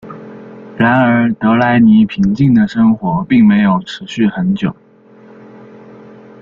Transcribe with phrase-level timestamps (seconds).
[0.79, 4.75] 然而德莱尼平静的生活并没有持续很久。